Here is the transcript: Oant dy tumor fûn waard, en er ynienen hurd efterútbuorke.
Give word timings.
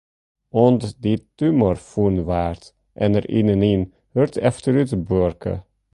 Oant 0.61 0.83
dy 1.03 1.13
tumor 1.37 1.77
fûn 1.89 2.15
waard, 2.27 2.63
en 3.03 3.15
er 3.19 3.25
ynienen 3.37 3.83
hurd 4.13 4.33
efterútbuorke. 4.49 5.53